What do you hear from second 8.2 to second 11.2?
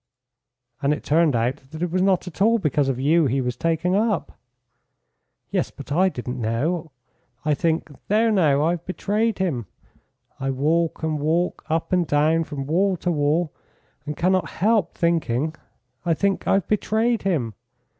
now, I have betrayed him.' I walk and